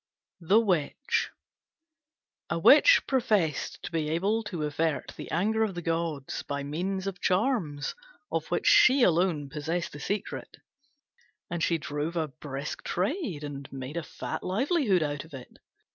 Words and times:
THE 0.39 0.59
WITCH 0.59 1.29
A 2.49 2.57
Witch 2.57 3.05
professed 3.05 3.83
to 3.83 3.91
be 3.91 4.09
able 4.09 4.41
to 4.45 4.63
avert 4.63 5.13
the 5.15 5.29
anger 5.29 5.61
of 5.63 5.75
the 5.75 5.83
gods 5.83 6.41
by 6.41 6.63
means 6.63 7.05
of 7.05 7.21
charms, 7.21 7.93
of 8.31 8.47
which 8.47 8.65
she 8.65 9.03
alone 9.03 9.47
possessed 9.47 9.91
the 9.91 9.99
secret; 9.99 10.57
and 11.51 11.61
she 11.61 11.77
drove 11.77 12.15
a 12.15 12.29
brisk 12.29 12.83
trade, 12.83 13.43
and 13.43 13.71
made 13.71 13.95
a 13.95 14.01
fat 14.01 14.41
livelihood 14.41 15.03
out 15.03 15.23
of 15.23 15.35
it. 15.35 15.59